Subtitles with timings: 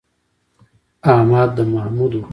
[1.11, 2.29] احمد د محمود ورور دی.